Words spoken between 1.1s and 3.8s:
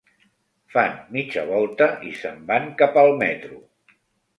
mitja volta i se'n van cap al metro.